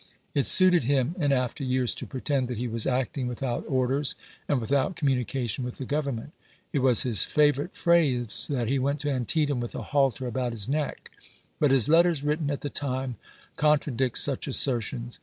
[0.33, 4.15] It suited him in after years to pretend that he was acting without orders
[4.47, 6.31] and without communication with the Government.
[6.73, 10.67] It was his favorite phrase that he went to Antietam with a" halter about his
[10.67, 11.11] neck."
[11.59, 13.17] But his letters written at the time
[13.57, 15.19] contra dict such assertions.